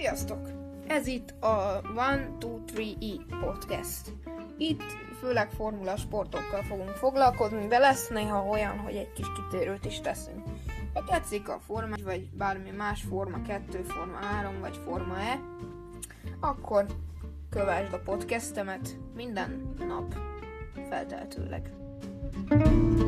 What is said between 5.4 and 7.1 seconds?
formula sportokkal fogunk